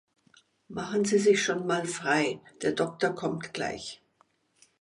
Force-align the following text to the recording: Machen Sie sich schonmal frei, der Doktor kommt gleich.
Machen 0.67 1.05
Sie 1.05 1.19
sich 1.19 1.43
schonmal 1.43 1.85
frei, 1.85 2.39
der 2.63 2.71
Doktor 2.71 3.13
kommt 3.13 3.53
gleich. 3.53 4.01